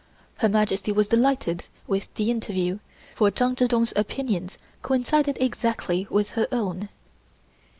[0.37, 2.79] Her Majesty was delighted with the interview,
[3.13, 6.89] for Chang Chih Tung's opinions coincided exactly with her own.